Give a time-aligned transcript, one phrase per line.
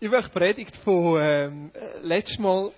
[0.00, 2.70] Ich möchte Predigt von ähm, letztes Mal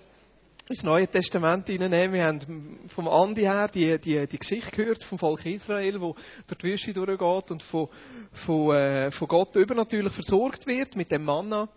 [0.67, 2.13] ins Neue Testament hineinnehmen.
[2.15, 6.15] Wir haben vom Andi her die, die, die Geschichte gehört vom Volk Israel, wo
[6.47, 7.89] durch die Wüste durchgeht und von,
[8.33, 11.69] von, äh, von Gott übernatürlich versorgt wird mit dem Manna.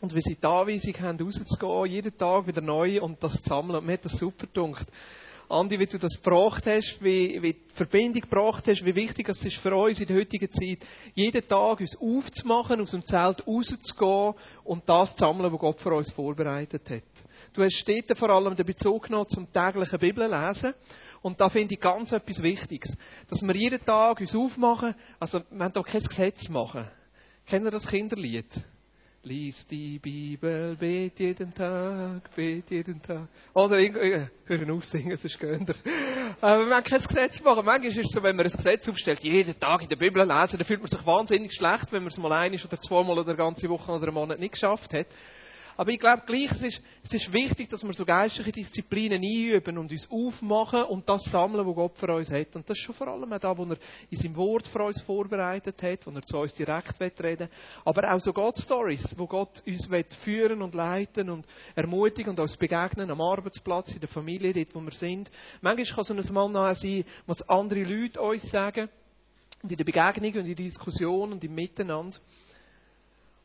[0.00, 3.78] Und wie sie die Anweisung haben, rauszugehen, jeden Tag wieder neu und das zu sammeln.
[3.78, 4.88] Und mir hat das super gedacht.
[5.48, 9.44] Andi, wie du das gebracht hast, wie, wie die Verbindung gebracht hast, wie wichtig es
[9.44, 10.78] ist für uns in der heutigen Zeit,
[11.14, 15.94] jeden Tag uns aufzumachen, aus dem Zelt rauszugehen und das zu sammeln, was Gott für
[15.94, 17.02] uns vorbereitet hat.
[17.52, 20.74] Du hast dort vor allem den Bezug genommen zum täglichen Bibellesen.
[21.22, 22.96] Und da finde ich ganz etwas Wichtiges.
[23.28, 26.86] Dass wir jeden Tag uns aufmachen, also, wir haben hier kein Gesetz machen.
[27.46, 28.46] Kennen das Kinderlied?
[29.26, 33.26] Lies die Bibel, bet jeden Tag, bet jeden Tag.
[33.54, 35.74] Oder irgendwie, hören auf singen, sonst gehen wir.
[36.40, 37.64] Aber wir kein Gesetz machen.
[37.64, 40.58] Manchmal ist es so, wenn man ein Gesetz aufstellt, jeden Tag in der Bibel lesen,
[40.58, 43.36] dann fühlt man sich wahnsinnig schlecht, wenn man es mal ein oder zweimal oder eine
[43.36, 45.08] ganze Woche oder einen Monat nicht geschafft hat.
[45.76, 49.76] Aber ich glaube gleich, es ist, es ist wichtig, dass wir so geistliche Disziplinen einüben
[49.76, 52.56] und uns aufmachen und das sammeln, was Gott für uns hat.
[52.56, 53.76] Und das ist schon vor allem auch da, wo er
[54.08, 57.48] in seinem Wort für uns vorbereitet hat, wo er zu uns direkt reden will.
[57.84, 63.10] Aber auch so Gott-Stories, wo Gott uns führen und leiten und ermutigen und uns begegnen
[63.10, 65.30] am Arbeitsplatz, in der Familie, dort, wo wir sind.
[65.60, 68.88] Manchmal kann so ein Mann sein, was andere Leute uns sagen.
[69.62, 72.18] Und in der Begegnung und in der Diskussion und im Miteinander.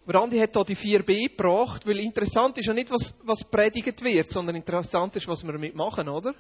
[0.07, 4.31] Randi hat hier die 4b gebracht, weil interessant ist ja nicht, was, was predigt wird,
[4.31, 6.33] sondern interessant ist, was wir damit machen, oder?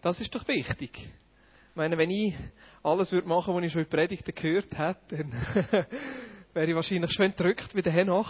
[0.00, 0.90] Das ist doch wichtig.
[0.96, 2.34] Ich meine, wenn ich
[2.82, 5.32] alles würde machen, was ich schon in Predigten gehört hätte, dann
[6.54, 8.06] wäre ich wahrscheinlich schön entrückt wie der.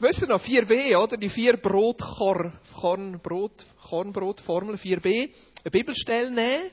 [0.00, 1.16] Wisst ihr noch, 4b, oder?
[1.16, 5.30] Die vier Brotkorn, Kornbrot, Kornbrotformel, 4b.
[5.62, 6.70] Eine Bibelstelle nehmen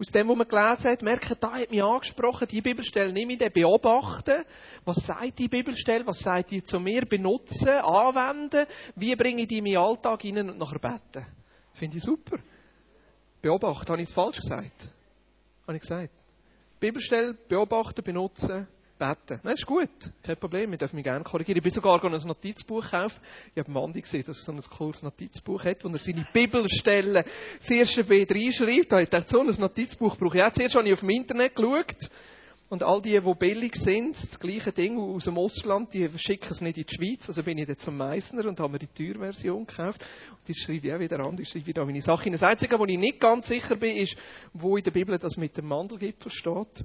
[0.00, 3.52] aus dem, was man gelesen hat, merken, da hat mich angesprochen, die Bibelstelle nehme ich,
[3.52, 4.44] beobachten.
[4.86, 6.06] Was sagt die Bibelstelle?
[6.06, 7.04] Was sagt die zu mir?
[7.04, 8.66] Benutzen, anwenden.
[8.96, 11.26] Wie bringe ich die in meinen Alltag hinein und nachher beten?
[11.74, 12.38] Finde ich super.
[13.42, 13.92] Beobachten.
[13.92, 14.88] Habe ich es falsch gesagt?
[15.66, 16.10] Habe ich gesagt?
[16.80, 18.66] Bibelstelle, beobachten, benutzen,
[19.00, 19.40] beten.
[19.42, 19.88] Nein, ist gut.
[20.22, 20.70] Kein Problem.
[20.70, 21.56] Wir dürfen mich gerne korrigieren.
[21.56, 23.20] Ich bin sogar ein Notizbuch gekauft.
[23.54, 27.24] Ich habe Mandy gesehen, dass er so ein cooles Notizbuch hat, wo er seine Bibelstellen
[27.58, 28.92] das erste B reinschreibt.
[28.92, 30.52] Da hat er so ein Notizbuch brauche ich.
[30.52, 32.10] Zuerst habe ich auf dem Internet geschaut.
[32.68, 36.60] Und all die, die billig sind, das gleiche Ding aus dem Ausland, die schicken es
[36.60, 37.26] nicht in die Schweiz.
[37.26, 40.04] Also bin ich dann zum Meißner und habe mir die Teuerversion gekauft.
[40.30, 42.30] Und die schreibe ich auch wieder an, die schreibe ich da meine Sachen.
[42.30, 44.16] Das Einzige, wo ich nicht ganz sicher bin, ist,
[44.52, 46.84] wo in der Bibel das mit dem Mandelgipfel steht.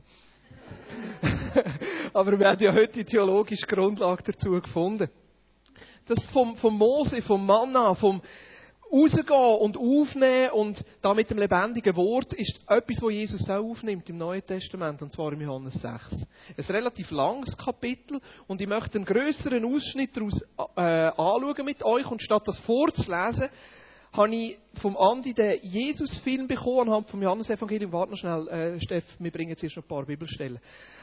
[2.13, 5.09] Aber wir haben ja heute die theologische Grundlage dazu gefunden.
[6.05, 8.21] Das vom, vom Mose, vom Manna, vom
[8.91, 14.07] Rausgehen und Aufnehmen und da mit dem lebendigen Wort ist etwas, was Jesus auch aufnimmt
[14.09, 16.27] im Neuen Testament, und zwar im Johannes 6.
[16.55, 20.39] Ein relativ langes Kapitel und ich möchte einen größeren Ausschnitt daraus
[20.77, 23.49] äh, anschauen mit euch und statt das vorzulesen,
[24.15, 27.91] habe ich vom Andi den Jesus-Film bekommen anhand vom Johannes-Evangelium.
[27.91, 30.59] Warte noch schnell, äh, Steff, wir bringen jetzt noch ein paar Bibelstellen.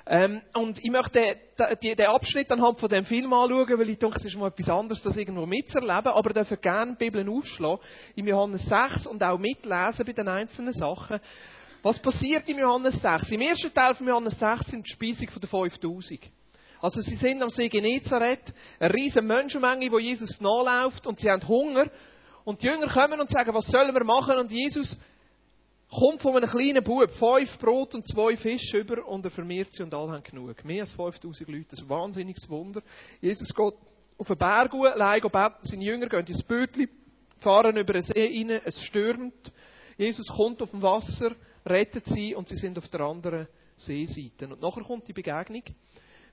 [0.07, 1.37] Ähm, und ich möchte
[1.83, 4.69] den, den, Abschnitt anhand von dem Film anschauen, weil ich denke, es ist mal etwas
[4.69, 6.13] anderes, das irgendwo mitzuerleben.
[6.13, 7.79] Aber ihr dürft gerne die Bibel aufschlagen,
[8.17, 11.21] im Johannes 6 und auch mitlesen bei den einzelnen Sachen.
[11.83, 13.33] Was passiert im Johannes 6?
[13.33, 16.21] Im ersten Teil von Johannes 6 sind die Speisung der 5000.
[16.81, 21.47] Also sie sind am See Genezareth, eine riesige Menschenmenge, wo Jesus nachläuft und sie haben
[21.47, 21.87] Hunger
[22.45, 24.39] und die Jünger kommen und sagen, was sollen wir machen?
[24.39, 24.99] Und Jesus
[25.89, 29.83] kommt von einem kleinen Bub fünf Brot und zwei Fische über und er vermehrt sie
[29.83, 30.65] und alle haben genug.
[30.65, 32.83] Mehr als 5000 Leute, ein wahnsinniges Wunder.
[33.21, 33.75] Jesus geht
[34.19, 36.89] auf den Berg allein beten, seine Jünger gehen ins Bötli,
[37.39, 39.53] fahren über den See rein, es stürmt.
[39.99, 41.33] Jesus kommt auf dem Wasser,
[41.67, 44.49] rettet sie und sie sind auf der anderen Seeseite.
[44.49, 45.63] Und nachher kommt die Begegnung,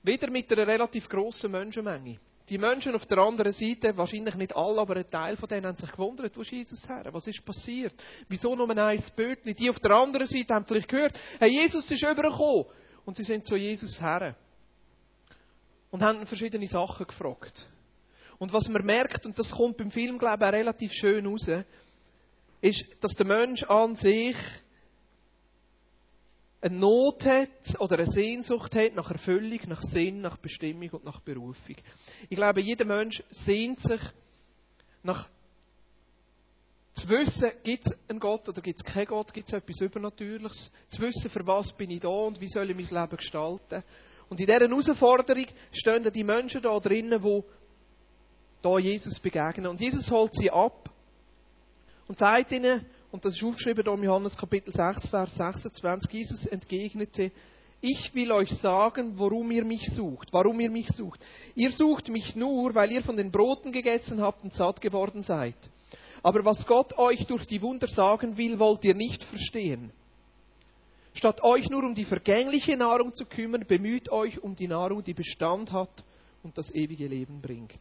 [0.02, 2.18] wieder mit einer relativ grossen Menschenmenge.
[2.50, 5.78] Die Menschen auf der anderen Seite, wahrscheinlich nicht alle, aber ein Teil von denen haben
[5.78, 7.04] sich gewundert, wo ist Jesus her?
[7.12, 7.94] Was ist passiert?
[8.28, 9.54] Wieso nur ein Bötli?
[9.54, 12.66] Die auf der anderen Seite haben vielleicht gehört, hey, Jesus ist übergekommen.
[13.04, 14.34] Und sie sind zu Jesus her.
[15.92, 17.68] Und haben verschiedene Sachen gefragt.
[18.38, 21.46] Und was man merkt, und das kommt beim Film, glaube ich, relativ schön raus,
[22.60, 24.36] ist, dass der Mensch an sich
[26.62, 31.20] eine Not hat oder eine Sehnsucht hat nach Erfüllung, nach Sinn, nach Bestimmung und nach
[31.20, 31.76] Berufung.
[32.28, 34.00] Ich glaube, jeder Mensch sehnt sich
[35.02, 35.28] nach
[36.92, 40.70] zu wissen, gibt es einen Gott oder gibt es keinen Gott, gibt es etwas Übernatürliches,
[40.88, 43.82] zu wissen, für was bin ich da und wie soll ich mein Leben gestalten.
[44.28, 47.42] Und in dieser Herausforderung stehen die Menschen da drinnen, die
[48.60, 49.66] da Jesus begegnen.
[49.66, 50.90] Und Jesus holt sie ab
[52.06, 56.12] und sagt ihnen, und das ist aufgeschrieben hier im Johannes Kapitel 6, Vers 26.
[56.12, 57.32] Jesus entgegnete,
[57.80, 61.20] Ich will euch sagen, warum ihr mich sucht, warum ihr mich sucht.
[61.54, 65.56] Ihr sucht mich nur, weil ihr von den Broten gegessen habt und satt geworden seid.
[66.22, 69.90] Aber was Gott euch durch die Wunder sagen will, wollt ihr nicht verstehen.
[71.14, 75.14] Statt euch nur um die vergängliche Nahrung zu kümmern, bemüht euch um die Nahrung, die
[75.14, 76.04] Bestand hat
[76.44, 77.80] und das ewige Leben bringt.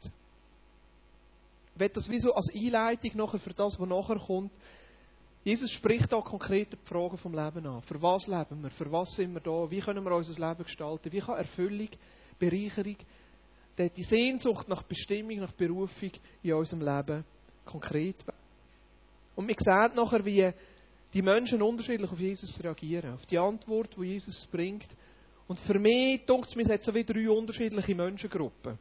[1.79, 4.51] Ich das wie so als Einleitung nachher für das, was nachher kommt.
[5.43, 7.81] Jesus spricht da konkret die Fragen vom Leben an.
[7.81, 8.69] Für was leben wir?
[8.71, 9.71] Für was sind wir da?
[9.71, 11.11] Wie können wir unser Leben gestalten?
[11.11, 11.89] Wie kann Erfüllung,
[12.37, 12.97] Bereicherung,
[13.77, 16.11] die Sehnsucht nach Bestimmung, nach Berufung
[16.43, 17.23] in unserem Leben
[17.65, 18.37] konkret werden?
[19.35, 20.51] Und wir sehen nachher, wie
[21.13, 24.89] die Menschen unterschiedlich auf Jesus reagieren, auf die Antwort, die Jesus bringt.
[25.47, 28.77] Und für mich, denkt es mir, es so wie drei unterschiedliche Menschengruppen.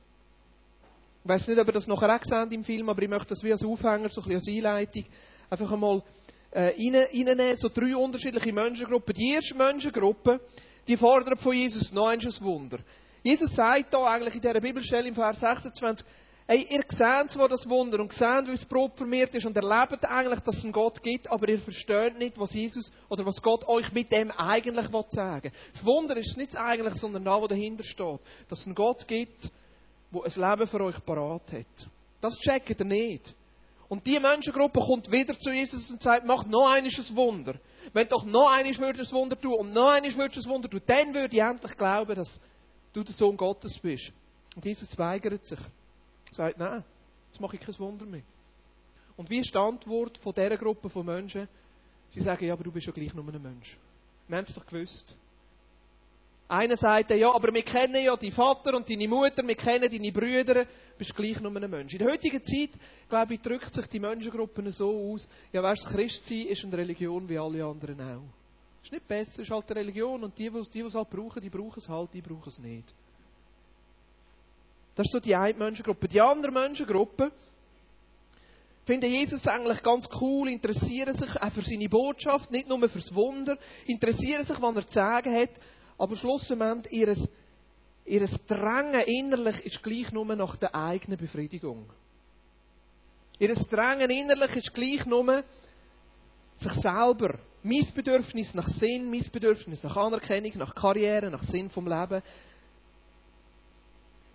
[1.22, 3.52] Ich weiß nicht, ob ihr das nachher auch im Film, aber ich möchte das wie
[3.52, 5.04] als Aufhänger, so ein bisschen als Einleitung,
[5.48, 6.02] einfach einmal
[6.50, 9.14] äh, so drei unterschiedliche Menschengruppen.
[9.14, 10.40] Die erste Menschengruppe,
[10.86, 12.78] die fordert von Jesus noch ein Wunder.
[13.22, 16.06] Jesus sagt da eigentlich in dieser Bibelstelle im Vers 26,
[16.50, 20.02] Hey, ihr seht zwar das Wunder und seht, wie das Brot vermehrt ist und erlebt
[20.06, 23.68] eigentlich, dass es einen Gott gibt, aber ihr versteht nicht, was Jesus oder was Gott
[23.68, 25.52] euch mit dem eigentlich sagen will.
[25.72, 28.20] Das Wunder ist nicht eigentlich, sondern da, wo dahinter steht.
[28.48, 29.50] Dass es einen Gott gibt,
[30.10, 31.88] der ein Leben für euch parat hat.
[32.22, 33.34] Das checkt ihr nicht.
[33.88, 37.54] Und die Menschengruppe kommt wieder zu Jesus und sagt, mach noch eines ein Wunder.
[37.94, 41.34] Wenn doch noch würdest ein Wunder tun und noch würdest ein Wunder tun, dann würde
[41.34, 42.40] ich endlich glauben, dass
[42.92, 44.12] du der Sohn Gottes bist.
[44.54, 45.60] Und Jesus weigert sich.
[46.32, 46.84] Sagt, nein,
[47.28, 48.22] jetzt mache ich kein Wunder mehr.
[49.16, 51.48] Und wie ist die Antwort von dieser Gruppe von Menschen?
[52.10, 53.76] Sie sagen, ja, aber du bist ja gleich nur ein Mensch.
[54.28, 55.14] Wir haben es doch gewusst.
[56.48, 60.12] Einer sagt, ja, aber wir kennen ja deinen Vater und deine Mutter, wir kennen deine
[60.12, 60.64] Brüder,
[60.96, 61.92] bist gleich nur ein Mensch.
[61.92, 62.70] In der heutigen Zeit,
[63.06, 67.28] glaube ich, drückt sich die Menschengruppe so aus, ja, weißt du, Christsein ist eine Religion
[67.28, 68.82] wie alle anderen auch.
[68.82, 71.50] Ist nicht besser, ist halt eine Religion und die, die, die es halt brauchen, die
[71.50, 72.94] brauchen es halt, die brauchen es nicht.
[74.94, 76.08] Das ist so die eine Menschengruppe.
[76.08, 77.30] Die andere Menschengruppe
[78.86, 83.58] finden Jesus eigentlich ganz cool, interessieren sich auch für seine Botschaft, nicht nur fürs Wunder,
[83.86, 85.50] interessieren sich, was er zu sagen hat,
[85.98, 87.28] aber schlussendlich ihres,
[88.04, 91.90] ihres Drängen innerlich ist gleich nur nach der eigenen Befriedigung.
[93.38, 95.44] Ihres Drängen innerlich ist gleich nur
[96.56, 101.86] sich selber, mein Bedürfnis nach Sinn, mein Bedürfnis nach Anerkennung, nach Karriere, nach Sinn vom
[101.86, 102.22] Leben,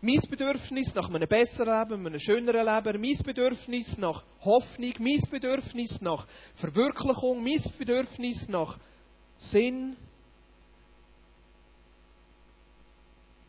[0.01, 6.01] mein Bedürfnis nach einem besseren Leben, einem schöneren Leben, mein Bedürfnis nach Hoffnung, mein Bedürfnis
[6.01, 8.77] nach Verwirklichung, mein Bedürfnis nach
[9.38, 9.95] Sinn.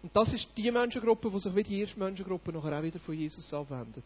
[0.04, 3.14] Und das ist die Menschengruppe, die sich wie die erste Menschengruppe nachher auch wieder von
[3.14, 4.04] Jesus abwendet.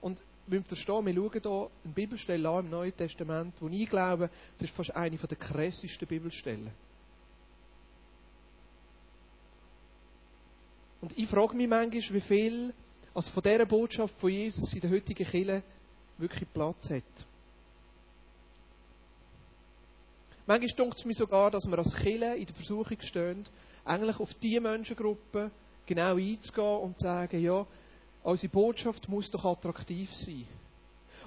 [0.00, 4.30] Und wir verstehen, wir schauen hier eine Bibelstelle an im Neuen Testament, wo ich glaube,
[4.56, 6.70] es ist fast eine der krassesten Bibelstellen.
[11.02, 12.74] Und ich frage mich manchmal, wie viel
[13.12, 15.62] also von dieser Botschaft von Jesus in der heutigen Kirche
[16.16, 17.26] wirklich Platz hat.
[20.46, 23.44] Manchmal denkt es mir sogar, dass wir als Kirche in der Versuchung stehen,
[23.84, 25.50] eigentlich auf diese Menschengruppe
[25.86, 27.66] genau einzugehen und zu sagen, ja,
[28.22, 30.46] unsere Botschaft muss doch attraktiv sein.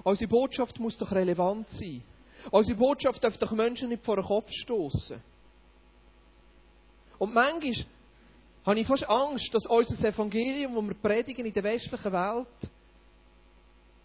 [0.04, 2.02] Unsere Botschaft muss doch relevant sein.
[2.50, 5.20] Unsere Botschaft darf doch Menschen nicht vor den Kopf stoßen.
[7.18, 7.86] Und manchmal
[8.64, 12.70] habe ich fast Angst, dass unser Evangelium, das wir predigen in der westlichen Welt,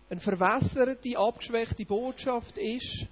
[0.10, 3.08] eine verwässerte, abgeschwächte Botschaft ist,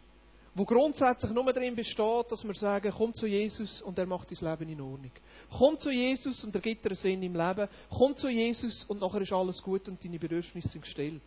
[0.55, 4.49] wo grundsätzlich nur darin besteht, dass wir sagen, komm zu Jesus und er macht dein
[4.49, 5.11] Leben in Ordnung.
[5.49, 7.67] Komm zu Jesus und er gibt dir einen Sinn im Leben.
[7.89, 11.21] Komm zu Jesus und nachher ist alles gut und deine Bedürfnisse sind gestellt.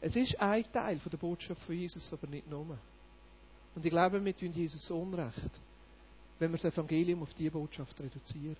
[0.00, 2.78] Es ist ein Teil der Botschaft von Jesus, aber nicht nur.
[3.74, 5.60] Und ich glaube, wir tun Jesus Unrecht
[6.38, 8.56] wenn wir das Evangelium auf diese Botschaft reduzieren.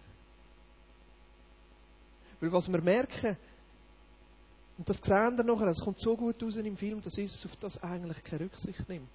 [2.40, 3.36] Weil was wir merken,
[4.78, 7.56] und das sehen wir nachher, es kommt so gut raus im Film, dass Jesus auf
[7.56, 9.08] das eigentlich keine Rücksicht nimmt.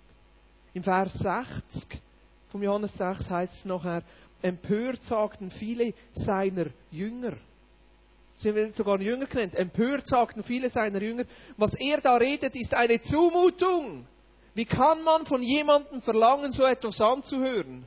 [0.74, 2.02] Im Vers 60
[2.50, 4.04] vom Johannes 6 heißt es nachher,
[4.42, 7.34] empört sagten viele seiner Jünger,
[8.36, 11.26] sie werden sogar Jünger genannt, empört sagten viele seiner Jünger,
[11.58, 14.08] was er da redet, ist eine Zumutung.
[14.54, 17.86] Wie kann man von jemandem verlangen, so etwas anzuhören?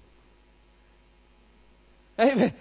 [2.16, 2.54] Hey,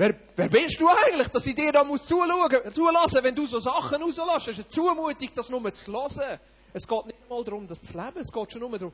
[0.00, 3.60] wer, wer, bist du eigentlich, dass ich dir da muss zuschauen, zulassen, wenn du so
[3.60, 4.48] Sachen rauslässt?
[4.48, 6.40] Es ist eine Zumutung, das nur zu hören.
[6.72, 8.92] Es geht nicht mal darum, das zu leben, es geht schon nur darum,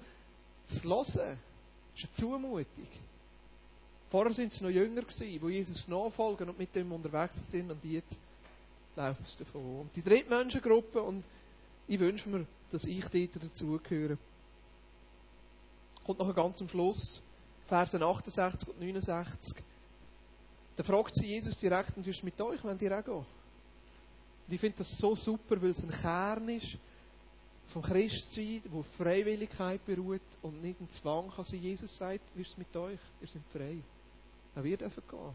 [0.64, 1.38] zu hören.
[1.94, 2.88] Es ist eine Zumutung.
[4.10, 8.18] Vorher sind es noch Jünger die Jesus nachfolgen und mit dem unterwegs sind und jetzt
[8.96, 9.80] laufen sie davon.
[9.80, 11.24] Und die dritte Menschengruppe, und
[11.86, 14.18] ich wünsche mir, dass ich dort dazugehöre,
[16.04, 17.20] kommt nachher ganz am Schluss
[17.66, 19.56] Versen 68 und 69,
[20.76, 23.26] da fragt sie Jesus direkt, und wirst mit euch, wenn ihr auch gehen?
[24.46, 26.78] Und ich finde das so super, weil es ein Kern ist
[27.68, 31.60] vom Christsein, wo Freiwilligkeit beruht und nicht ein Zwang kann sein.
[31.60, 33.78] Jesus sagt, wirst mit euch, ihr seid frei.
[34.54, 35.34] Auch wir dürfen gehen.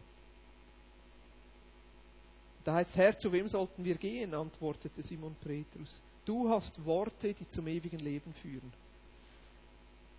[2.64, 4.34] Da heißt Herr, zu wem sollten wir gehen?
[4.34, 6.00] antwortete Simon Petrus.
[6.24, 8.72] Du hast Worte, die zum ewigen Leben führen.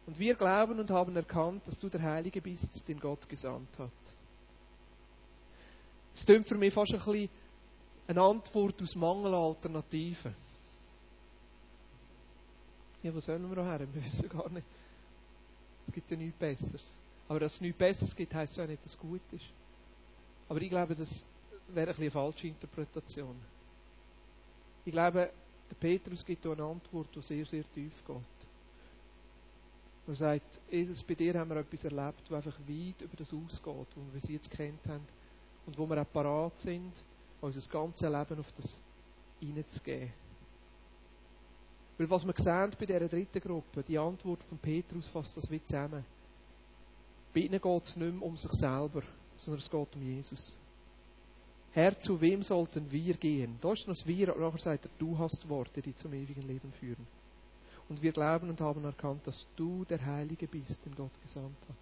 [0.06, 3.92] Und wir glauben und haben erkannt, dass du der Heilige bist, den Gott gesandt hat.
[6.14, 7.30] Es klingt für mich fast ein bisschen
[8.08, 10.36] eine Antwort aus Mangel an Alternativen.
[13.02, 13.80] Ja, wo sollen wir her?
[13.80, 14.68] Wir wissen gar nicht.
[15.86, 16.94] Es gibt ja nichts Besseres.
[17.28, 19.46] Aber dass es nichts Besseres gibt, heisst ja nicht, dass es gut ist.
[20.48, 21.26] Aber ich glaube, das
[21.70, 23.36] wäre ein eine falsche Interpretation.
[24.86, 25.32] Ich glaube,
[25.70, 28.18] der Petrus gibt hier eine Antwort, die sehr, sehr tief geht.
[30.06, 33.88] Er sagt, Jesus, bei dir haben wir etwas erlebt, das einfach weit über das ausgeht,
[33.96, 35.06] wo wir es jetzt kennt haben
[35.66, 36.92] und wo wir auch parat sind,
[37.42, 38.80] unser ganzes Leben auf das
[39.40, 40.14] hineinzugeben.
[41.98, 45.64] Weil was wir sehen bei dieser dritten Gruppe, die Antwort von Petrus fasst das wie
[45.64, 46.04] zusammen.
[47.34, 49.04] Bei ihnen geht es nicht mehr um sich selber,
[49.36, 50.56] sondern es geht um Jesus.
[51.72, 53.58] Herr, zu wem sollten wir gehen?
[53.60, 56.44] Da ist noch das Wir, und nachher sagt er, du hast Worte, die zum ewigen
[56.44, 57.08] Leben führen.
[57.90, 61.76] Und wir glauben und haben erkannt, dass du der Heilige bist, den Gott gesandt hat.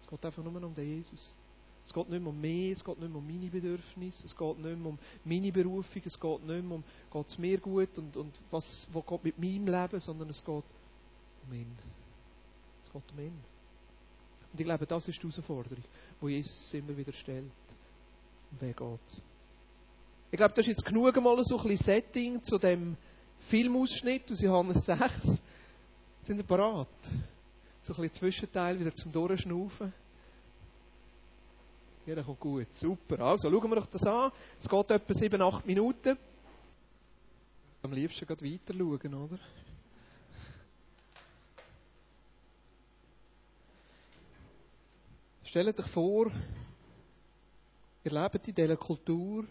[0.00, 1.34] Es geht einfach nur um den Jesus.
[1.84, 4.58] Es geht nicht mehr um mich, es geht nicht mehr um meine Bedürfnisse, es geht
[4.58, 8.16] nicht mehr um meine Berufung, es geht nicht mehr um, geht es mir gut und,
[8.16, 10.64] und was, was geht mit meinem Leben, sondern es geht
[11.46, 11.76] um ihn.
[12.84, 13.52] Es geht um ihn.
[14.52, 15.82] Und ich glaube, das ist die Herausforderung,
[16.20, 17.50] die Jesus immer wieder stellt.
[18.52, 19.22] Um wen geht's?
[20.30, 22.96] Ich glaube, das ist jetzt genug mal so ein bisschen Setting zu dem
[23.48, 25.42] Filmausschnitt aus Johannes 6.
[26.22, 26.88] Sind ihr parat?
[27.80, 29.92] So ein bisschen Zwischenteil wieder zum Durchschnaufen.
[32.04, 32.66] Ja, das kommt gut.
[32.74, 33.20] Super.
[33.20, 34.32] Also, schauen wir doch das an.
[34.58, 36.18] Es geht etwa 7, 8 Minuten.
[37.82, 39.38] Am liebsten gerade weiter schauen, oder?
[45.44, 46.32] Stellt euch vor,
[48.04, 49.44] ihr lebt in dieser Kultur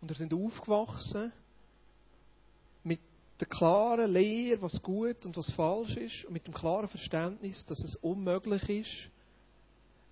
[0.00, 1.32] und ihr seid aufgewachsen
[2.82, 3.00] mit
[3.40, 7.84] der klaren Lehre, was gut und was falsch ist, und mit dem klaren Verständnis, dass
[7.84, 9.10] es unmöglich ist,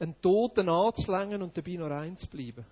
[0.02, 2.66] einen Toten anzulängen und dabei noch rein zu bleiben.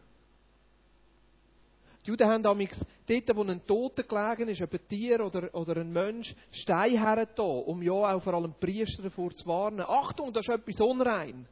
[2.04, 5.92] Die Juden haben damals dort, wo ein Toter gelegen ist, ein Tier oder, oder ein
[5.92, 9.84] Mensch, Stein hergetan, um ja auch vor allem Priester davor zu warnen.
[9.86, 11.46] Achtung, das ist etwas unrein.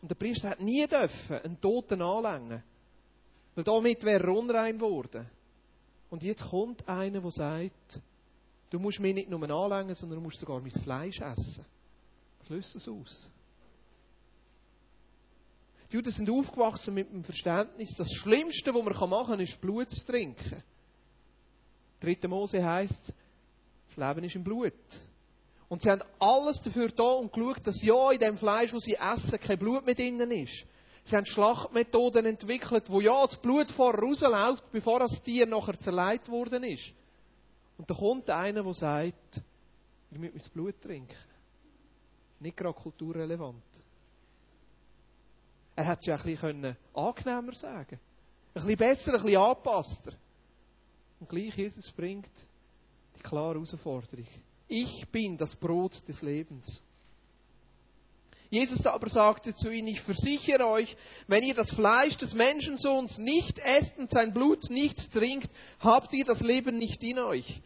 [0.00, 2.62] Und der Priester hat nie dürfen einen Toten anlängen.
[3.54, 5.28] Weil damit wäre er unrein geworden.
[6.08, 8.00] Und jetzt kommt einer, der sagt,
[8.70, 11.66] du musst mich nicht nur anlängen, sondern du musst sogar mein Fleisch essen.
[12.38, 13.28] Was löst das aus?
[15.92, 19.90] Die Juden sind aufgewachsen mit dem Verständnis, das Schlimmste, was man machen kann, ist Blut
[19.90, 20.62] zu trinken.
[22.00, 22.28] 3.
[22.28, 23.12] Mose heisst,
[23.88, 24.72] das Leben ist im Blut.
[25.68, 28.94] Und sie haben alles dafür da und geschaut, dass ja in dem Fleisch, das sie
[28.94, 30.64] essen, kein Blut mit innen ist.
[31.04, 36.26] Sie haben Schlachtmethoden entwickelt, wo ja das Blut vorher rausläuft, bevor das Tier nachher zerleiht
[36.30, 36.90] worden ist.
[37.76, 39.42] Und da kommt einer, der sagt,
[40.10, 41.16] ich möchte mein Blut trinken.
[42.40, 43.62] Nicht gerade kulturrelevant.
[45.74, 50.12] Er hätte es ja ein bisschen angenehmer sagen Ein bisschen besser, ein bisschen angepasster.
[51.20, 52.30] Und gleich Jesus bringt
[53.16, 54.26] die klare Herausforderung.
[54.68, 56.82] Ich bin das Brot des Lebens.
[58.50, 60.94] Jesus aber sagte zu ihnen, ich versichere euch,
[61.26, 65.50] wenn ihr das Fleisch des Menschensohns nicht esst und sein Blut nicht trinkt,
[65.80, 67.62] habt ihr das Leben nicht in euch.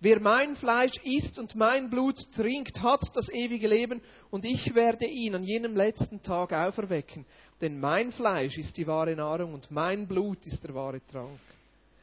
[0.00, 5.06] Wer mein Fleisch isst und mein Blut trinkt, hat das ewige Leben und ich werde
[5.06, 7.24] ihn an jenem letzten Tag auferwecken.
[7.62, 11.40] Denn mein Fleisch ist die wahre Nahrung und mein Blut ist der wahre Trank.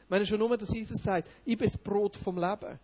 [0.04, 2.80] Ich meine schon nur, dass Jesus sagt, ich bin das Brot vom Leben.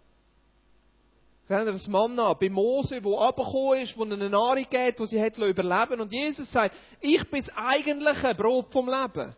[1.48, 5.20] Kennt ihr das Manna bei Mose, wo abgekommen ist, wo eine Nahrung geht, wo sie
[5.20, 9.34] hat überleben Und Jesus sagt, ich bin das eigentliche Brot vom Leben.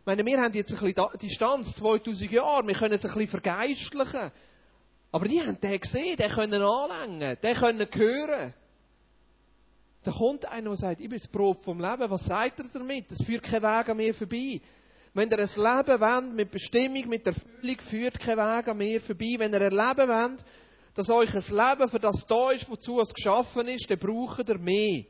[0.00, 3.28] Ich meine, wir haben jetzt ein bisschen Distanz, 2000 Jahre, wir können es ein bisschen
[3.28, 4.30] vergeistlichen.
[5.10, 8.54] Aber die haben den gesehen, den können anlängen, den können hören.
[10.02, 12.10] Da kommt einer, der sagt, ich bin das Brot vom Leben.
[12.10, 13.10] Was sagt er damit?
[13.10, 14.60] Es führt kein Weg an mir vorbei.
[15.14, 19.34] Wenn ihr ein Leben wollt, mit Bestimmung, mit Erfüllung, führt kein Weg an mir vorbei.
[19.38, 20.44] Wenn ihr erleben wollt,
[20.94, 24.58] dass euch ein Leben für das da ist, wozu es geschaffen ist, dann braucht ihr
[24.58, 25.04] mehr.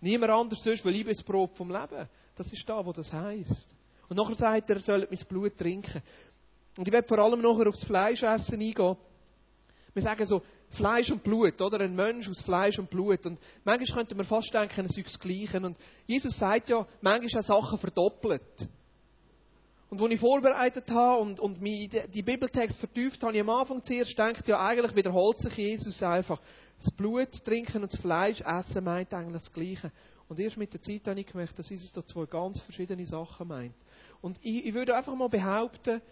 [0.00, 2.08] Niemand anders sonst, weil ich bin das Brot vom Leben.
[2.34, 3.74] Das ist da, wo das heisst.
[4.08, 6.02] Und nachher sagt er, ihr sollt mein Blut trinken.
[6.76, 8.96] Und ich werde vor allem nachher aufs Fleischessen eingehen.
[9.96, 11.80] Wir sagen so, Fleisch und Blut, oder?
[11.80, 13.24] Ein Mensch aus Fleisch und Blut.
[13.24, 15.58] Und manchmal könnte man fast denken, es ist das Gleiche.
[15.58, 18.68] Und Jesus sagt ja, manchmal auch Sachen verdoppelt.
[19.88, 23.82] Und als ich vorbereitet habe und, und mich die Bibeltext vertieft habe, ich am Anfang
[23.82, 26.42] zuerst gedacht, ja, eigentlich wiederholt sich Jesus einfach.
[26.78, 29.90] Das Blut trinken und das Fleisch essen meint eigentlich das Gleiche.
[30.28, 33.48] Und erst mit der Zeit habe ich gemerkt, dass Jesus da zwei ganz verschiedene Sachen
[33.48, 33.74] meint.
[34.20, 36.02] Und ich, ich würde einfach mal behaupten,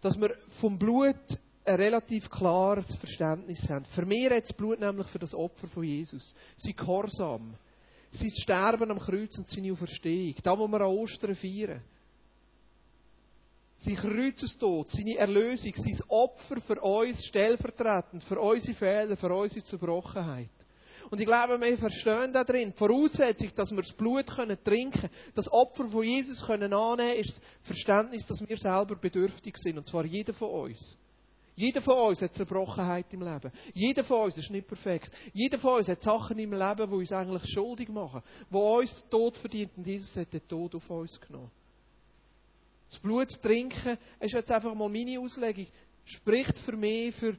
[0.00, 3.84] dass wir vom Blut ein relativ klares Verständnis haben.
[3.84, 6.34] Für mich hat das Blut nämlich für das Opfer von Jesus.
[6.56, 7.54] Sein Gehorsam,
[8.10, 10.34] sein Sterben am Kreuz und seine Auferstehung.
[10.42, 11.80] Da, wo wir an Ostern feiern.
[13.78, 20.50] Sein Kreuzestod, seine Erlösung, sein Opfer für uns stellvertretend, für unsere Fehler, für unsere Zerbrochenheit.
[21.10, 25.10] Und ich glaube, wir verstehen da drin, die Voraussetzung, dass wir das Blut können trinken
[25.34, 29.78] das Opfer von Jesus können annehmen ist das Verständnis, dass wir selber bedürftig sind.
[29.78, 30.96] Und zwar jeder von uns.
[31.54, 33.52] Jeder von uns hat Zerbrochenheit im Leben.
[33.74, 35.14] Jeder von uns ist nicht perfekt.
[35.34, 39.36] Jeder von uns hat Sachen im Leben, die uns eigentlich schuldig machen, die uns Tod
[39.36, 39.70] verdient.
[39.76, 41.50] Und Jesus hat den Tod auf uns genommen.
[42.88, 45.66] Das Blut trinken, ist jetzt einfach mal meine Auslegung,
[46.04, 47.36] spricht für mich für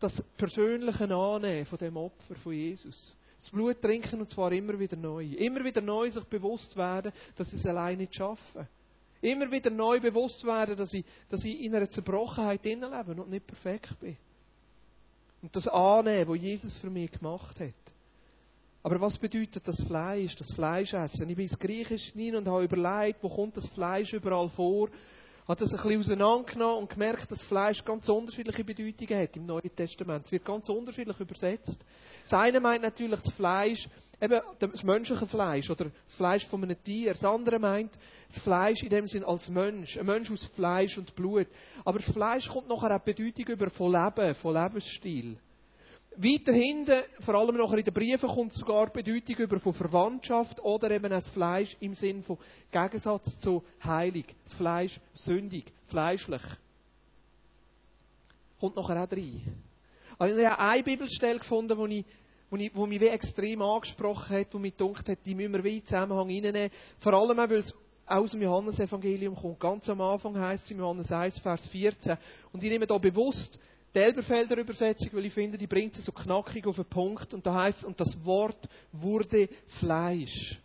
[0.00, 3.16] das persönliche Annehmen von dem Opfer von Jesus.
[3.38, 5.24] Das Blut trinken und zwar immer wieder neu.
[5.24, 8.68] Immer wieder neu sich bewusst werden, dass ich es alleine nicht schaffe.
[9.20, 13.46] Immer wieder neu bewusst werden, dass ich, dass ich in einer Zerbrochenheit lebe und nicht
[13.46, 14.16] perfekt bin.
[15.42, 17.74] Und das Annehmen, was Jesus für mich gemacht hat.
[18.82, 21.28] Aber was bedeutet das Fleisch, das Fleischessen?
[21.28, 24.88] Ich bin ins Griechische hinein und habe überlegt, wo kommt das Fleisch überall vor?
[25.48, 29.74] Hat das ein bisschen auseinandergenommen und gemerkt, dass Fleisch ganz unterschiedliche Bedeutungen hat im Neuen
[29.74, 30.26] Testament.
[30.26, 31.82] Es wird ganz unterschiedlich übersetzt.
[32.22, 33.88] Das eine meint natürlich das Fleisch,
[34.20, 37.14] eben das menschliche Fleisch oder das Fleisch von einem Tier.
[37.14, 37.92] Das andere meint
[38.28, 39.96] das Fleisch in dem Sinn als Mensch.
[39.96, 41.46] Ein Mensch aus Fleisch und Blut.
[41.82, 45.38] Aber das Fleisch kommt nachher auch Bedeutung über von Leben, von Lebensstil.
[46.20, 50.90] Weiter hinten, vor allem nachher in den Briefen, kommt sogar Bedeutung über von Verwandtschaft oder
[50.90, 52.38] eben das Fleisch im Sinn von
[52.72, 54.26] Gegensatz zu heilig.
[54.44, 56.42] Das Fleisch sündig, fleischlich.
[58.58, 59.42] Kommt nachher auch rein.
[60.18, 62.04] Also ich habe eine Bibelstelle gefunden, wo, ich,
[62.50, 65.62] wo, ich, wo mich wie extrem angesprochen hat, wo mich gedacht hat, die müssen wir
[65.62, 66.70] wie in Zusammenhang reinnehmen.
[66.98, 67.72] Vor allem auch, weil es
[68.06, 69.60] aus dem Johannesevangelium kommt.
[69.60, 72.16] Ganz am Anfang heißt es im Johannes 1, Vers 14.
[72.52, 73.60] Und ich nehme da bewusst
[73.98, 77.34] die Elberfelder Übersetzung, weil ich finde, die bringt es so knackig auf den Punkt.
[77.34, 79.48] Und da heißt und das Wort wurde
[79.80, 80.60] Fleisch.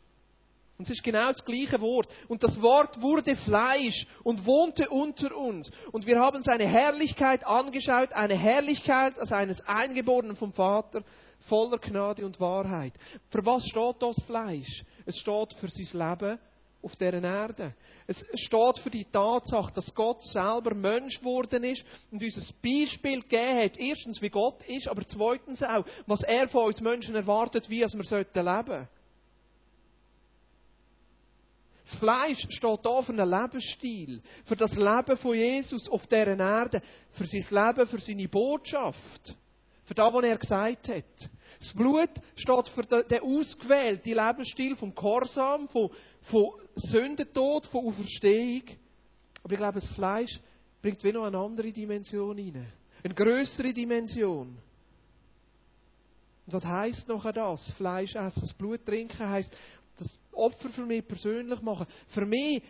[0.77, 2.07] Und es ist genau das gleiche Wort.
[2.27, 5.71] Und das Wort wurde Fleisch und wohnte unter uns.
[5.91, 11.03] Und wir haben seine Herrlichkeit angeschaut, eine Herrlichkeit als eines Eingeborenen vom Vater,
[11.39, 12.93] voller Gnade und Wahrheit.
[13.29, 14.83] Für was steht das Fleisch?
[15.05, 16.39] Es steht für sein Leben
[16.83, 17.73] auf dieser Erde.
[18.07, 23.21] Es steht für die Tatsache, dass Gott selber Mensch geworden ist und uns ein Beispiel
[23.21, 23.77] gegeben hat.
[23.77, 27.87] Erstens, wie Gott ist, aber zweitens auch, was er von uns Menschen erwartet, wie wir
[27.87, 28.87] leben sollten.
[31.83, 36.81] Das Fleisch steht da für einen Lebensstil, für das Leben von Jesus auf dieser Erde,
[37.11, 39.35] für sein Leben, für seine Botschaft,
[39.83, 41.29] für das, was er gesagt hat.
[41.59, 45.89] Das Blut steht für den ausgewählten Lebensstil vom Korsam, von,
[46.21, 48.63] von Sündentod, von Auferstehung.
[49.43, 50.39] Aber ich glaube, das Fleisch
[50.81, 52.65] bringt wie noch eine andere Dimension rein.
[53.03, 54.57] Eine größere Dimension.
[56.45, 57.71] Und was heisst nachher das?
[57.71, 59.53] Fleisch essen, das Blut trinken heisst,
[59.97, 61.87] das Opfer für mich persönlich machen.
[62.07, 62.63] Für mich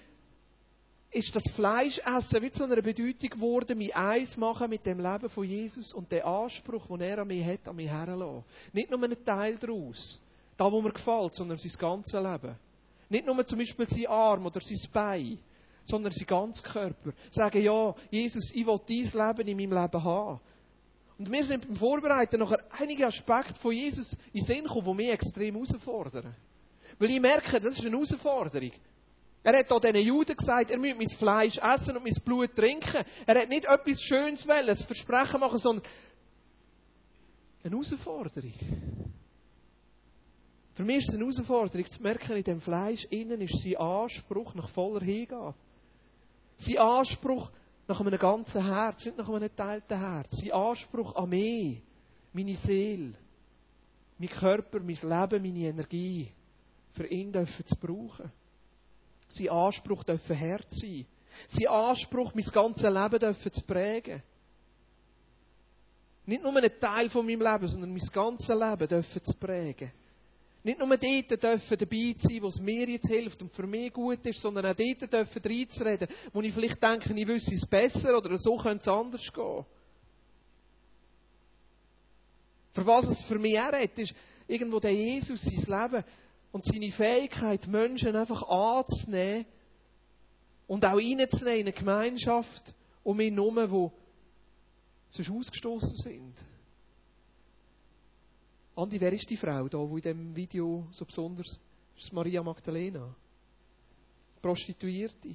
[1.12, 5.44] ist das Fleischessen wie zu einer Bedeutung geworden, mich eins machen mit dem Leben von
[5.44, 8.44] Jesus und dem Anspruch, den er an mich hat, an mich heranlassen.
[8.74, 10.20] Nicht nur einen Teil daraus,
[10.58, 12.56] da wo mir gefällt, sondern sein ganzes Leben.
[13.10, 15.40] Nicht nur zum Beispiel sein Arm oder sein Bein,
[15.84, 17.14] sondern sein ganzer Körper.
[17.30, 20.40] Sagen, ja, Jesus, ich will dein Leben in meinem Leben haben.
[21.18, 24.94] Und wir sind beim Vorbereiten nachher einige Aspekte von Jesus in den Sinn gekommen, die
[25.04, 26.36] mich extrem herausfordern.
[27.00, 28.72] Weil ich merke, das ist eine Herausforderung.
[29.44, 33.04] Er hat auch diesen Juden gesagt, er müsse mein Fleisch essen und mein Blut trinken.
[33.26, 35.86] Er hat nicht etwas Schönes wollen, ein Versprechen machen, sondern
[37.64, 38.54] eine Herausforderung.
[40.74, 44.56] Für mich ist es eine Herausforderung zu merken, in dem Fleisch innen ist sein Anspruch
[44.56, 45.54] nach voller Hingabe.
[46.58, 47.52] Sein Anspruch
[47.88, 50.38] nach einem ganzen Herz, nicht nach einem geteilten Herz.
[50.38, 51.82] Sein Anspruch an mich,
[52.32, 53.14] meine Seele,
[54.18, 56.32] mein Körper, mein Leben, meine Energie,
[56.92, 58.32] für ihn dürfen zu brauchen.
[59.30, 61.06] Sein Anspruch dürfen Herz sein.
[61.48, 64.24] Sein Anspruch, mein ganzes Leben dürfen zu prägen.
[66.26, 69.92] Nicht nur einen Teil von meinem Leben, sondern mein ganzes Leben dürfen zu prägen.
[70.64, 74.26] Nicht nur dort dürfen dabei sein, wo es mir jetzt hilft und für mich gut
[74.26, 78.38] ist, sondern auch dort dürfen reinzureden, wo ich vielleicht denke, ich wüsste es besser oder
[78.38, 79.66] so könnte es anders gehen.
[82.72, 84.16] Für was es für mich auch redet, ist
[84.48, 86.04] irgendwo der Jesus, sein Leben
[86.54, 89.46] und seine Fähigkeit, Menschen einfach anzunehmen
[90.68, 92.74] und auch reinzunehmen in eine Gemeinschaft
[93.04, 93.92] um ihn herum, wo
[95.10, 96.46] sonst ausgestoßen sind.
[98.76, 101.60] Andi, wer ist die Frau da, die in diesem Video so besonders
[101.96, 102.12] ist?
[102.12, 103.16] Maria Magdalena.
[104.42, 105.30] Prostituierte.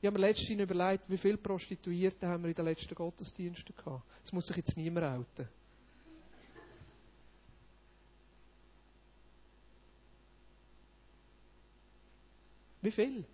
[0.00, 4.04] Ich habe mir letztens überlegt, wie viele Prostituierte haben wir in den letzten Gottesdiensten gehabt.
[4.22, 5.48] Das muss sich jetzt niemand outen.
[12.82, 13.24] Wie viel?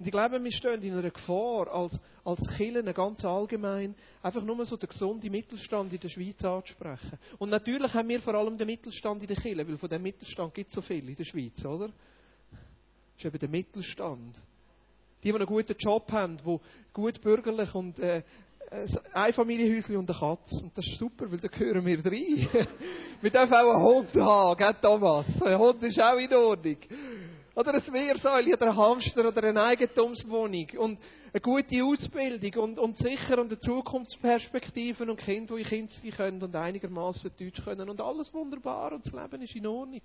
[0.00, 4.64] Und ich glaube, wir stehen in einer Gefahr, als, als Kirchen ganz allgemein, einfach nur
[4.64, 7.18] so den gesunden Mittelstand in der Schweiz anzusprechen.
[7.38, 10.54] Und natürlich haben wir vor allem den Mittelstand in der Kirche, weil von dem Mittelstand
[10.54, 11.88] gibt es so viel in der Schweiz, oder?
[11.88, 14.38] Das ist eben der Mittelstand.
[15.22, 16.58] Die, die einen guten Job haben, die
[16.94, 18.22] gut bürgerlich und äh,
[19.12, 20.64] ein Familienhäuschen und eine Katze.
[20.64, 22.48] Und das ist super, weil da gehören wir rein.
[23.20, 25.26] wir dürfen auch einen Hund haben, gell, Thomas?
[25.42, 26.78] Ein Hund ist auch in Ordnung.
[27.54, 31.00] Oder ein Meersäule oder ein Hamster oder eine Eigentumswohnung und
[31.32, 36.42] eine gute Ausbildung und, und sicher und eine Zukunftsperspektive und Kinder, die Kind sein können
[36.42, 40.00] und einigermaßen Deutsch können und alles wunderbar und das Leben ist in Ordnung.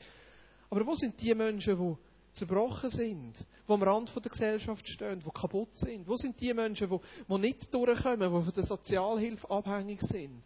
[0.72, 1.98] Aber wo sind die Menschen, die
[2.34, 6.08] zerbrochen sind, die am Rand der Gesellschaft stehen, die kaputt sind?
[6.08, 6.98] Wo sind die Menschen, die,
[7.30, 10.42] die nicht durchkommen, die von der Sozialhilfe abhängig sind?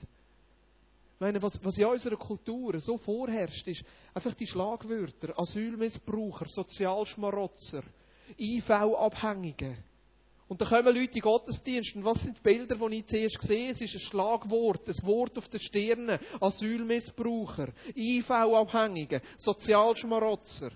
[1.20, 7.84] Meine, was, was in unserer Kultur so vorherrscht, ist einfach die Schlagwörter, Asylmissbraucher, Sozialschmarotzer,
[8.40, 9.84] IV-Abhängige.
[10.48, 13.70] Und da kommen Leute in Gottesdienst und was sind die Bilder, die ich zuerst sehe?
[13.70, 16.20] Es ist ein Schlagwort, ein Wort auf den Stirnen.
[16.40, 20.72] Asylmissbraucher, IV-Abhängige, Sozialschmarotzer.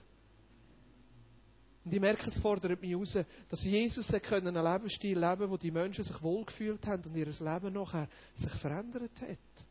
[1.86, 5.72] Und ich merke, es fordert mich heraus, dass Jesus einen Lebensstil leben konnte, wo die
[5.72, 9.66] Menschen sich wohlgefühlt haben und ihr Leben nachher sich verändert hat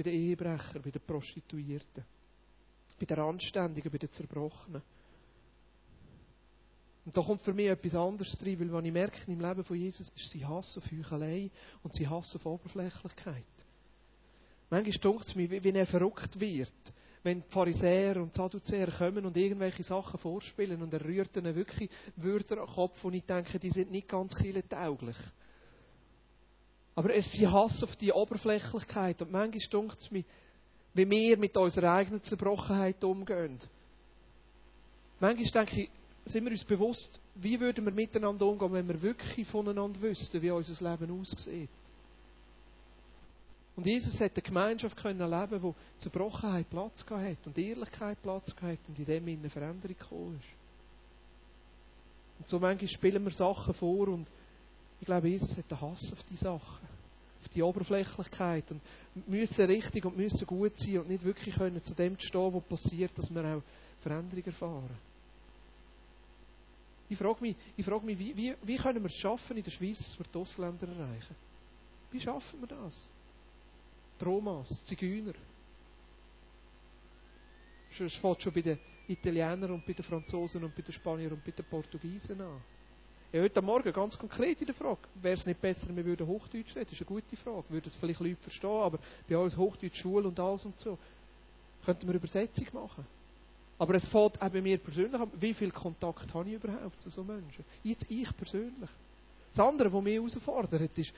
[0.00, 2.04] bei den Ehebrechern, bei den Prostituierten,
[2.98, 4.80] bei den Anständigen, bei den Zerbrochenen.
[7.04, 9.76] Und da kommt für mich etwas anderes drin, weil was ich merke im Leben von
[9.76, 11.50] Jesus, ist sein Hass auf Heuchelei
[11.82, 13.44] und sein Hass auf Oberflächlichkeit.
[14.70, 16.72] Manchmal dunkt es mir, wie er verrückt wird,
[17.22, 21.90] wenn die Pharisäer und Sadduzäer kommen und irgendwelche Sachen vorspielen und er rührt ihnen wirklich
[22.16, 24.34] Wörter an den Kopf und ich denke, die sind nicht ganz
[24.66, 25.18] tauglich.
[26.94, 29.22] Aber es ist Hass auf die Oberflächlichkeit.
[29.22, 30.24] Und manchmal dunkt es mir,
[30.94, 33.58] wie wir mit unserer eigenen Zerbrochenheit umgehen.
[35.20, 35.90] Manchmal denke ich,
[36.24, 40.50] sind wir uns bewusst, wie würden wir miteinander umgehen, wenn wir wirklich voneinander wüssten, wie
[40.50, 41.70] unser Leben aussieht.
[43.76, 48.78] Und Jesus hat eine Gemeinschaft können leben, wo Zerbrochenheit Platz hat und Ehrlichkeit Platz hat
[48.88, 50.60] und in dem eine Veränderung gekommen ist.
[52.38, 54.26] Und so manchmal spielen wir Sachen vor und
[55.00, 56.86] ich glaube, Jesus hat einen Hass auf die Sachen,
[57.40, 58.82] auf die Oberflächlichkeit und
[59.28, 63.16] müssen richtig und müssen gut sein und nicht wirklich können zu dem stehen, was passiert,
[63.16, 63.62] dass wir auch
[64.02, 65.10] Veränderungen erfahren.
[67.08, 69.70] Ich frage mich, ich frage mich wie, wie, wie können wir es schaffen, in der
[69.70, 71.34] Schweiz, dass wir die Ausländer erreichen?
[72.12, 73.10] Wie schaffen wir das?
[74.20, 75.32] Die Romas, Zigeuner.
[77.98, 81.44] Es fängt schon bei den Italienern und bei den Franzosen und bei den Spaniern und
[81.44, 82.60] bei den Portugiesen an.
[83.32, 86.74] Ja, heute Morgen ganz konkret in der Frage, wäre es nicht besser, wir würden Hochdeutsch
[86.74, 86.86] reden?
[86.90, 87.62] Das ist eine gute Frage.
[87.68, 90.98] Würden es vielleicht Leute verstehen, aber bei uns Hochdeutsch, Schule und alles und so.
[91.84, 93.06] Könnten wir Übersetzung machen.
[93.78, 97.08] Aber es fällt auch bei mir persönlich an, wie viel Kontakt habe ich überhaupt zu
[97.08, 97.64] so Menschen?
[97.84, 98.90] Jetzt ich persönlich.
[99.48, 101.12] Das andere, was mich herausfordert, ist,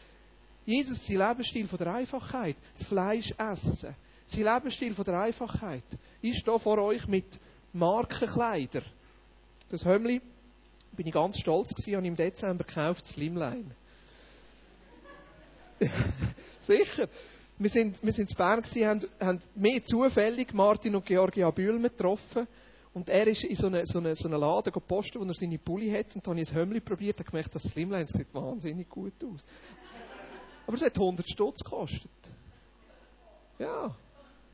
[0.66, 3.96] Jesus, sein Lebensstil von der Einfachheit, das Fleisch essen,
[4.26, 5.84] sein Lebensstil von der Einfachheit.
[6.20, 7.40] Ich stehe vor euch mit
[7.72, 8.82] Markenkleider.
[9.70, 10.20] Das Hömmli
[10.92, 13.74] bin ich ganz stolz gewesen und im Dezember gekauft Slimline.
[16.60, 17.08] Sicher.
[17.58, 21.90] Wir sind, wir sind in Bern gewesen, haben, haben mehr zufällig Martin und Georgia Bühlmann
[21.90, 22.46] getroffen.
[22.94, 25.58] Und er ist in so einen so eine, so eine Laden gepostet, wo er seine
[25.58, 26.14] Pulli hat.
[26.14, 29.46] Und dann habe ich ein Hömmli probiert und gemerkt, das Slimline sieht wahnsinnig gut aus.
[30.66, 32.10] Aber es hat 100 Stutz gekostet.
[33.58, 33.94] Ja.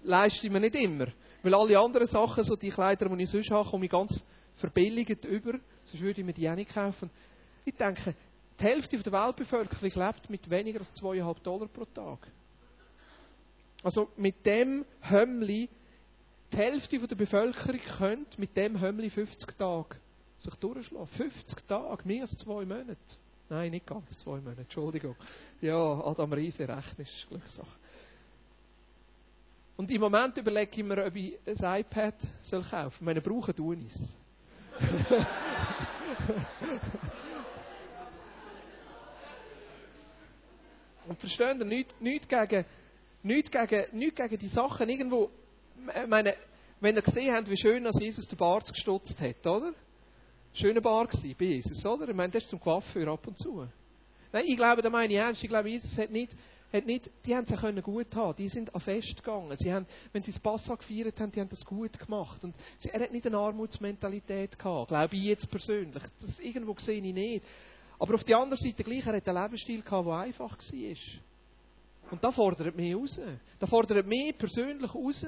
[0.05, 1.07] Leiste ich mir nicht immer.
[1.43, 4.25] Weil alle anderen Sachen, so die Kleider, die ich sonst habe, komme ich ganz
[4.55, 5.55] verbilligt über,
[5.89, 7.11] sonst würde ich mir die auch nicht kaufen.
[7.65, 8.15] Ich denke,
[8.59, 12.19] die Hälfte der Weltbevölkerung lebt mit weniger als 2,5 Dollar pro Tag.
[13.83, 15.69] Also mit dem Hömmli,
[16.53, 19.97] die Hälfte der Bevölkerung könnte mit dem Hömmli 50 Tage
[20.39, 21.07] sich durchschlagen.
[21.07, 22.97] 50 Tage, mehr als zwei Monate.
[23.49, 25.17] Nein, nicht ganz zwei Monate, Entschuldigung.
[25.61, 27.67] Ja, Adam Riese rechnet, ist Glückssache.
[29.77, 33.05] Und im Moment überlege ich mir, ob ich ein iPad soll kaufen soll.
[33.07, 34.19] Meine brauchen tun es.
[41.09, 42.65] Und verstehen ihr, nicht, nicht, gegen,
[43.23, 45.31] nicht, gegen, nicht gegen die Sachen irgendwo,
[46.07, 46.35] meine,
[46.81, 49.73] wenn ihr gesehen habt, wie schön als Jesus den Bart gestutzt hat, oder?
[50.53, 52.09] Schöner Bart war bei Jesus, oder?
[52.09, 53.67] Ich meine, das ist zum Coiffeur ab und zu.
[54.33, 56.37] Nein, ich glaube, da meine ich ernst, ich glaube, Jesus hat nicht,
[56.73, 58.37] hat nicht, die haben es können gut haben.
[58.37, 59.57] Die sind an Fest gegangen.
[59.57, 62.45] Sie haben, wenn sie das Passa gefeiert haben, die haben das gut gemacht.
[62.45, 66.03] Und sie, er hat nicht eine Armutsmentalität gehabt, glaube ich jetzt persönlich.
[66.21, 67.45] Das irgendwo sehe ich nicht.
[67.99, 72.11] Aber auf der anderen Seite gleich, er hat einen Lebensstil gehabt, der einfach war.
[72.11, 73.21] Und da fordert mich raus.
[73.59, 75.27] Da fordert mich persönlich raus.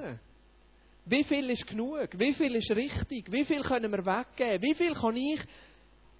[1.06, 2.08] Wie viel ist genug?
[2.12, 3.32] Wie viel ist richtig?
[3.32, 4.62] Wie viel können wir weggeben?
[4.62, 5.40] Wie viel kann ich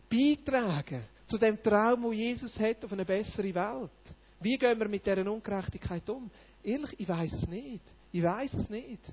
[0.09, 4.17] beitragen zu dem Traum, wo Jesus hat auf eine bessere Welt?
[4.41, 6.31] Wie gehen wir mit dieser Ungerechtigkeit um?
[6.63, 7.83] Ehrlich, ich weiß es nicht.
[8.11, 9.13] Ich weiß es nicht.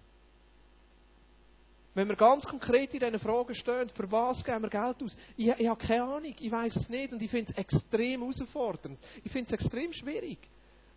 [1.94, 5.18] Wenn wir ganz konkret in diesen Fragen stehen, für was geben wir Geld aus?
[5.36, 9.00] Ich, ich habe keine Ahnung, ich weiß es nicht und ich finde es extrem herausfordernd.
[9.24, 10.38] Ich finde es extrem schwierig.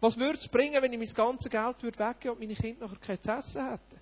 [0.01, 2.99] Was würde es bringen, wenn ich mein ganzes Geld würde weggeben und meine Kinder nachher
[2.99, 4.01] kein zu essen hätten?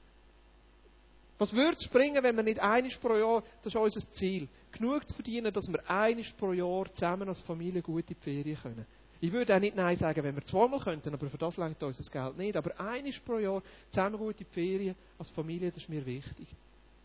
[1.38, 5.06] Was würde es bringen, wenn wir nicht einiges pro Jahr, das ist unser Ziel, genug
[5.06, 8.86] zu verdienen, dass wir einiges pro Jahr zusammen als Familie gut in die Ferien können?
[9.20, 11.98] Ich würde auch nicht Nein sagen, wenn wir zweimal könnten, aber für das lenkt uns
[11.98, 12.56] das Geld nicht.
[12.56, 16.46] Aber einiges pro Jahr zusammen gut in die Ferien als Familie, das ist mir wichtig.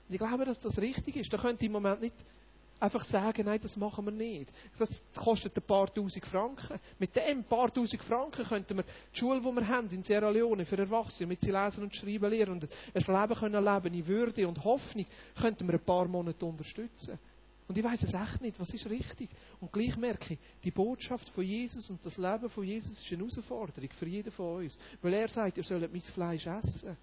[0.08, 1.34] Und ich glaube, dass das richtig ist.
[1.34, 2.14] Da könnt ihr im Moment nicht
[2.80, 4.52] einfach sagen, nein, das machen wir nicht.
[4.78, 6.80] Das kostet ein paar tausend Franken.
[7.00, 10.66] Mit dem paar tausend Franken könnten wir die Schule, die wir haben in Sierra Leone
[10.66, 14.48] für Erwachsene, mit sie lesen und schreiben lernen und ein Leben können leben in Würde
[14.48, 15.06] und Hoffnung,
[15.40, 17.18] könnten wir ein paar Monate unterstützen.
[17.68, 19.30] Und ich weiß es echt nicht, was ist richtig.
[19.60, 23.20] Und gleich merke ich, die Botschaft von Jesus und das Leben von Jesus ist eine
[23.20, 24.78] Herausforderung für jeden von uns.
[25.02, 26.98] Weil er sagt, ihr sollt mein Fleisch essen.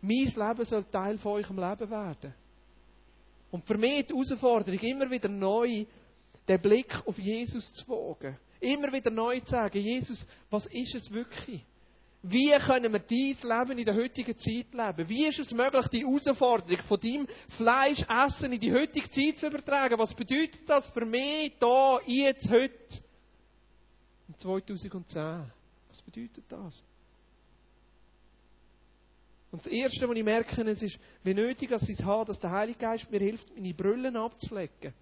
[0.00, 2.34] Mein Leben soll Teil von eurem Leben werden.
[3.50, 5.84] Und für mich die Herausforderung, immer wieder neu
[6.46, 8.38] den Blick auf Jesus zu wagen.
[8.60, 11.64] Immer wieder neu zu sagen, Jesus, was ist es wirklich?
[12.22, 15.08] Wie können wir dein Leben in der heutigen Zeit leben?
[15.08, 19.98] Wie ist es möglich, die Herausforderung von deinem Fleischessen in die heutige Zeit zu übertragen?
[19.98, 23.02] Was bedeutet das für mich da, jetzt, heute?
[24.28, 25.50] In 2010.
[25.88, 26.84] Was bedeutet das?
[29.50, 32.78] Und das Erste, was ich merke, es ist, wie nötig es ist, dass der Heilige
[32.78, 34.92] Geist mir hilft, meine Brüllen abzuflecken.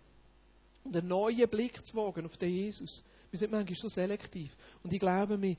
[0.85, 3.04] Und einen neuen Blick zu wagen auf den Jesus.
[3.31, 4.50] Wir sind manchmal so selektiv.
[4.83, 5.57] Und ich glaube, wir,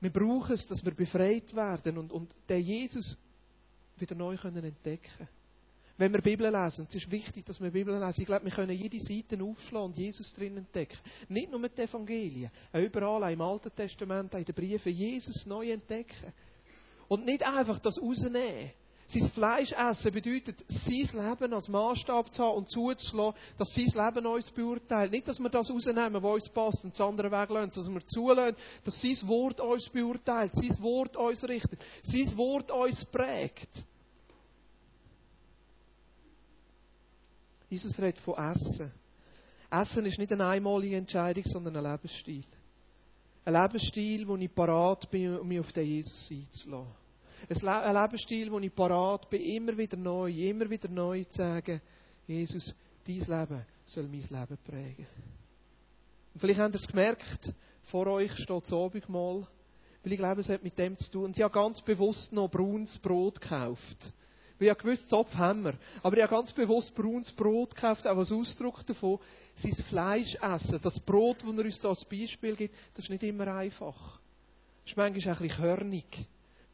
[0.00, 3.16] wir brauchen es, dass wir befreit werden und, und den Jesus
[3.98, 5.28] wieder neu können entdecken
[5.96, 8.20] Wenn wir Bibel lesen, es ist wichtig, dass wir Bibel lesen.
[8.20, 10.98] Ich glaube, wir können jede Seite aufschlagen und Jesus drin entdecken.
[11.28, 14.92] Nicht nur mit den Evangelien, auch überall, auch im Alten Testament, auch in den Briefen,
[14.92, 16.32] Jesus neu entdecken.
[17.08, 18.72] Und nicht einfach das rausnehmen.
[19.08, 24.26] Sein Fleisch essen bedeutet, sein Leben als Maßstab zu haben und zuzulassen, dass sein Leben
[24.26, 25.12] uns beurteilt.
[25.12, 28.06] Nicht, dass wir das rausnehmen, was uns passt und das andere weglassen, sondern dass wir
[28.06, 33.84] zulassen, dass sein Wort uns beurteilt, sein Wort uns richtet, sein Wort uns prägt.
[37.70, 38.92] Jesus redet von Essen.
[39.70, 42.44] Essen ist nicht eine einmalige Entscheidung, sondern ein Lebensstil.
[43.44, 47.05] Ein Lebensstil, wo ich parat bin, um mich auf den Jesus einzulassen.
[47.48, 51.80] Ein Lebensstil, wo ich parat bin, immer wieder neu, immer wieder neu zu sagen,
[52.26, 52.74] Jesus,
[53.06, 55.06] dein Leben soll mein Leben prägen.
[56.34, 57.52] Und vielleicht habt ihr es gemerkt,
[57.84, 59.46] vor euch steht das Abendmahl,
[60.02, 61.24] weil ich glaube, es hat mit dem zu tun.
[61.26, 64.12] Und ich habe ganz bewusst noch braunes Brot gekauft.
[64.58, 65.74] Weil ich gewusst, Zopf haben wir.
[66.02, 69.18] Aber ich habe ganz bewusst braunes Brot gekauft, auch als Ausdruck davon,
[69.54, 70.80] sein Fleisch essen.
[70.82, 74.18] Das Brot, das er uns da als Beispiel gibt, das ist nicht immer einfach.
[74.82, 76.26] Das ist manchmal ein bisschen körnig.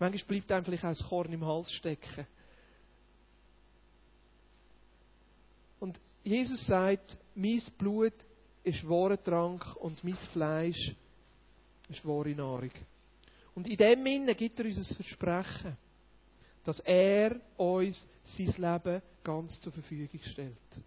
[0.03, 2.27] Manchmal bleibt einem vielleicht auch ein Korn im Hals stecken.
[5.79, 8.15] Und Jesus sagt, mein Blut
[8.65, 10.97] ist wahre Trank und mein Fleisch
[11.89, 12.71] ist wahre Nahrung.
[13.55, 15.77] Und in dem Sinne gibt er uns ein Versprechen
[16.65, 20.61] dass er uns sein Leben ganz zur Verfügung stellt.
[20.75, 20.81] Du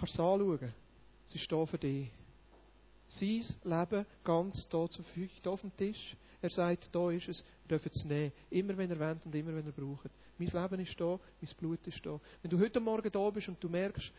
[0.00, 0.72] kannst es anschauen.
[1.26, 2.08] Es ist hier für dich.
[3.08, 6.16] Sein Leben ganz hier zur Verfügung, hier auf dem Tisch.
[6.46, 8.30] Er sagt, da ist es, ihr dürft es nehmen.
[8.50, 10.10] Immer wenn ihr wollt und immer wenn ihr braucht.
[10.38, 12.20] Mein Leben ist da, mein Blut ist da.
[12.40, 14.12] Wenn du heute Morgen da bist und du merkst,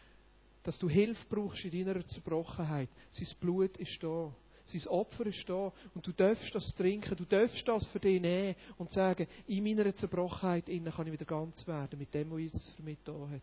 [0.61, 4.29] dass du Hilfe brauchst in deiner Zerbrochenheit, sein Blut ist da.
[4.65, 8.55] Sein Opfer ist da und du darfst das trinken, du darfst das für dich nehmen
[8.77, 12.73] und sagen, in meiner Zerbrochenheit innen kann ich wieder ganz werden mit dem, was Jesus
[12.75, 13.41] für mich da hat.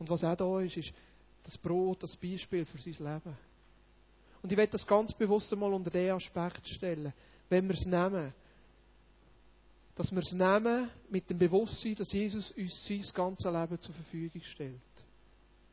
[0.00, 0.92] Und was auch da ist, ist
[1.44, 3.36] das Brot, das Beispiel für sein Leben.
[4.42, 7.12] Und ich werde das ganz bewusst einmal unter den Aspekt stellen.
[7.52, 8.32] Wenn wir es nehmen,
[9.94, 14.40] dass wir es nehmen mit dem Bewusstsein, dass Jesus uns sein ganzes Leben zur Verfügung
[14.40, 14.80] stellt.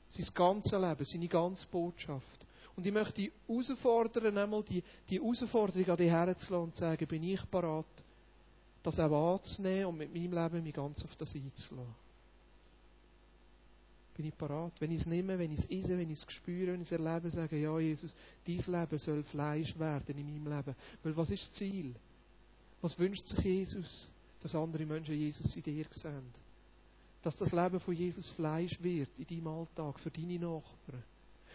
[0.09, 2.45] Sein ganzes Leben, seine ganze Botschaft.
[2.75, 7.23] Und ich möchte dich herausfordern, einmal die, die Herausforderung an dich herzulassen und sagen, bin
[7.23, 7.85] ich parat,
[8.83, 12.08] das auch anzunehmen und mit meinem Leben mich ganz auf das einzulassen.
[14.19, 14.73] Bin ich parat?
[14.81, 16.99] Wenn ich es nehme, wenn ich es esse, wenn ich es spüre, wenn ich es
[16.99, 18.13] erlebe, sage ja, Jesus,
[18.45, 20.75] dein Leben soll Fleisch werden in meinem Leben.
[21.03, 21.95] Weil was ist das Ziel?
[22.81, 24.09] Was wünscht sich Jesus?
[24.41, 26.33] Dass andere Menschen Jesus in dir sehen.
[27.21, 31.03] Dass das Leben von Jesus Fleisch wird in deinem Alltag, für deine Nachbarn.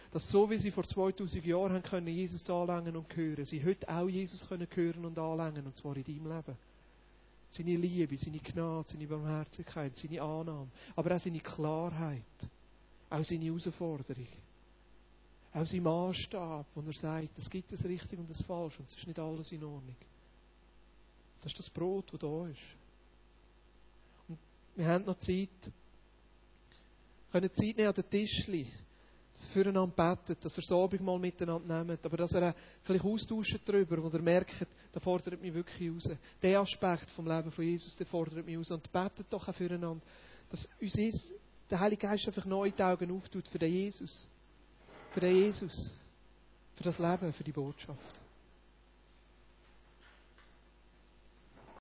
[0.09, 3.87] Dass so wie sie vor 2000 Jahren haben können Jesus anlangen und hören, sie heute
[3.89, 6.57] auch Jesus können hören und anlangen, und zwar in deinem Leben.
[7.47, 12.49] Seine Liebe, seine Gnade, seine Barmherzigkeit, seine Annahme, aber auch seine Klarheit,
[13.15, 14.27] auch seine Herausforderung,
[15.53, 18.95] auch sein Maßstab, wo er sagt, es gibt das Richtig und das Falsch und es
[18.95, 19.95] ist nicht alles in Ordnung.
[21.41, 22.59] Das ist das Brot, das da ist.
[24.27, 24.37] Und
[24.75, 25.71] wir haben noch Zeit, wir
[27.31, 28.11] können Zeit nehmen an den
[29.37, 33.03] wir füreinander beten, dass er das Abend mal miteinander nehmt, aber dass er auch vielleicht
[33.03, 36.09] austauschen darüber, wo er merkt, der fordert mich wirklich raus.
[36.41, 38.71] Der Aspekt vom Leben von Jesus, der fordert mich raus.
[38.71, 40.01] Und betet doch auch füreinander,
[40.49, 41.33] dass uns ist,
[41.69, 44.27] der Heilige Geist einfach neu die Augen auftut für den Jesus.
[45.11, 45.93] Für den Jesus.
[46.75, 48.24] Für das Leben, für die Botschaft.